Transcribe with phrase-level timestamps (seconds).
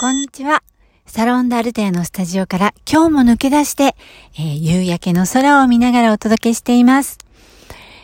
[0.00, 0.62] こんにちは。
[1.06, 3.96] サロンダルテアのスタジオから今日も抜け出して、
[4.36, 7.18] えー、夕焼けの空を見ながらお届けしています。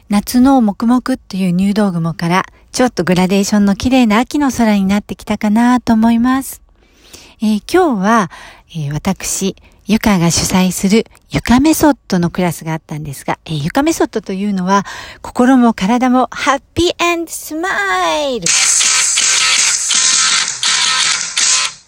[0.08, 6.62] 夏の黙々っていう入道雲からちょっとグラデーションの綺麗な秋の空になってきたかなと思います。
[7.40, 8.30] えー、今日は、
[8.70, 9.54] えー、私、
[9.86, 14.84] ゆかが主催するゆかメソッドのクラスがあったんですが、えー、ゆかメソッドというのは
[15.22, 17.68] 心も体もハッピースマ
[18.18, 18.48] イル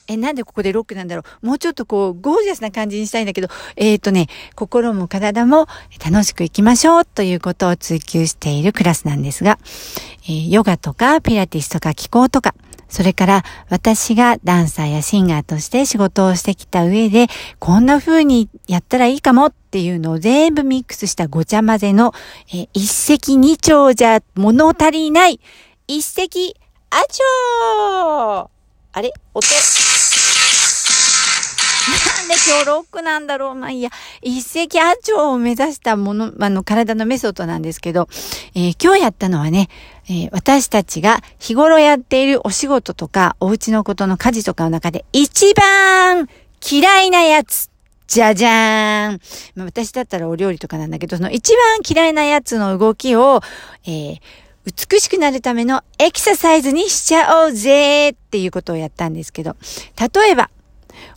[0.09, 1.47] え、なんでここでロックなんだろう？
[1.47, 5.67] もうちょっとこう、ゴージャスな感じにしたいんだけど、えっ、ー、とね、心も体も
[6.05, 9.59] 楽しく行きましょうということを追求しているクラスなんですが、
[10.25, 12.55] えー、ヨガとかピラティスとか気候とか、
[12.89, 17.27] それから私がダンサーやシンガーとして仕事をしてきた上で、
[17.59, 22.15] こんな風にやったらいいかもっていうのを全部ミックスしたごちゃ混ぜの、
[22.51, 25.41] えー、一石二鳥じゃ物足りない、
[25.89, 26.55] 一石
[26.91, 28.49] あちょー
[28.93, 29.13] あれ？
[29.35, 29.45] 音？
[32.47, 33.91] なんで今日ロックなんだろうまあいいや。
[34.23, 38.09] 一石二鳥を目指したもの、あの、体のメソッドなんですけど、
[38.55, 39.69] えー、今日やったのはね、
[40.09, 46.29] えー、私たちが日頃やっているお仕事とか、お家のことの家事とかの中で一番
[46.71, 47.71] 嫌いなやつ。
[48.07, 49.21] じゃじゃーん。
[49.57, 53.41] まあ、私だったらお料理とかなんだけど、その一番嫌いなやつの動きを、
[53.85, 54.21] えー、
[54.91, 59.57] 美しくなるためのエクササイズにしちゃおうぜっていうことをやったんですけど、
[59.99, 60.51] 例えば、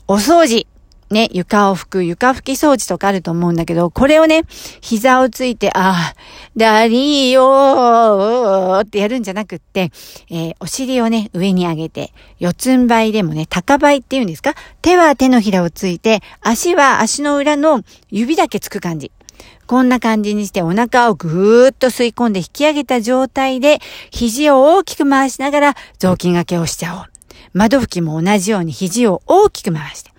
[0.07, 0.65] お掃除。
[1.09, 4.43] ね、床を拭く、床拭き掃除とかあると思うんだけど、これをね、
[4.81, 6.15] 膝をついて、ああ、
[6.55, 9.91] ダリーよーってやるんじゃなくって、
[10.29, 14.53] えー、お尻をね、上に上げて、四つん這いでもね、高這いって言うんですか？
[14.81, 19.11] 手は手のひらをついて、足は足の裏の指だけつく感じ。
[19.65, 23.79] こんな感じにしてお腹をぐーっと吸い込んで引き上げた状態で、
[24.11, 27.05] 肘を大きく回しながら雑巾掛けをしちゃおう。
[27.53, 30.11] 窓拭きも同じように肘を大きく回して、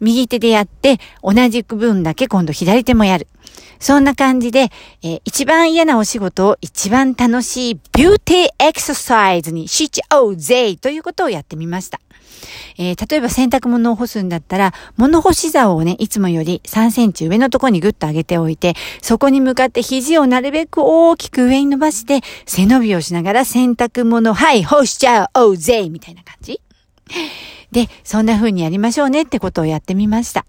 [0.00, 3.26] 右手でやって、同じ分だけ今度左手もやる。
[3.80, 4.70] そんな感じで、
[5.02, 12.00] えー、一番嫌なお仕事を一番楽しいビューティーエクササイズにしちゃおうぜということをやってみました。
[12.76, 26.60] えー、例えば洗濯物を干すんだったら、物干し竿をね、いつもより3センチ上のところにグッと上げておいて、そこに向かって肘をなるべく大きく上に伸ばして、背伸びをしながら洗濯物、はい、干しちゃおうぜみたいな感じ
[27.72, 30.46] で、そんな風にやりましょうねってことをやってみました。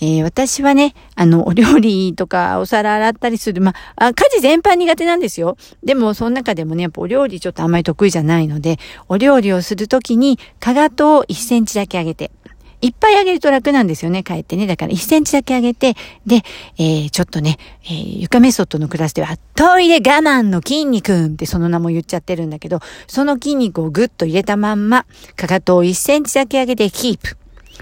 [0.00, 5.56] えー、私はね、あの、お料理とかお皿洗ったりする、まあ、家事全般苦手なんですよ。
[5.84, 12.32] でも、その中でもね、やっぱお料理ちょっとあんまり得意じゃないので、お料理をするときに、かがとを1センチだけ上げて、
[12.82, 14.66] いっぱい上げると楽なんですよね、帰ってね。
[14.66, 15.94] だから1センチだけ上げて、
[16.26, 16.42] で、
[16.78, 25.06] えー、ちょっとね、えー、床メソッドのクラスでは、トイレ我慢の筋肉ってその名も言っちゃってるんだけど、その筋肉をぐっと入れたまんま、
[25.36, 27.36] かかとを1センチだけ上げてキープ。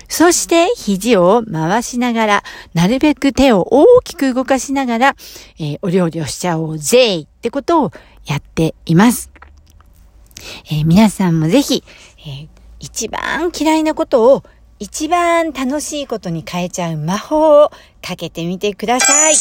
[0.09, 2.45] そして肘を回しながら、
[2.75, 5.17] なるべく手を大きく動かしながら、
[5.59, 7.93] えー、お料理をしちゃおうぜってことを
[8.27, 9.31] やっています。
[10.71, 11.85] えー、皆さんもぜひ、
[12.19, 12.49] えー、
[12.81, 14.45] 一番嫌いなことを
[14.83, 17.71] 一番楽しいことに変えちゃう魔法を
[18.01, 19.35] かけてみてください。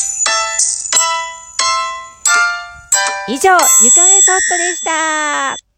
[3.29, 3.51] 以上、
[3.81, 5.68] ゆかめソットでした。